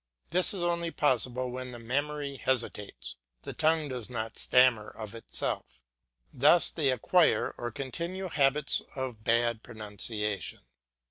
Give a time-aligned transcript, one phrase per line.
[0.31, 5.83] This is only possible when the memory hesitates, the tongue does not stammer of itself.
[6.33, 10.61] Thus they acquire or continue habits of bad pronunciation.